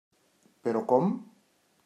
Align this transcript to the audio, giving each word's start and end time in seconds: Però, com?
Però, 0.67 0.81
com? 0.93 1.13